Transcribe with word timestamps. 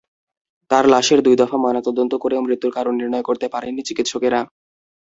তাঁর 0.71 0.85
লাশের 0.87 1.19
দুই 1.23 1.35
দফা 1.41 1.57
ময়নাতদন্ত 1.57 2.13
করেও 2.23 2.45
মৃত্যুর 2.45 2.71
কারণ 2.77 2.93
নির্ণয় 2.95 3.25
করতে 3.29 3.45
পারেননি 3.53 3.81
চিকিৎসকেরা। 3.87 4.39